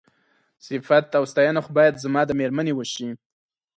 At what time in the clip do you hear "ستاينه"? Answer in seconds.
1.31-1.59